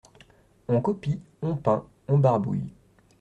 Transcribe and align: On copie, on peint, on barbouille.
On 0.67 0.81
copie, 0.81 1.19
on 1.43 1.55
peint, 1.55 1.85
on 2.07 2.17
barbouille. 2.17 2.73